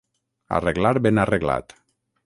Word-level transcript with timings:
Arreglar 0.59 0.95
ben 1.07 1.23
arreglat. 1.27 1.81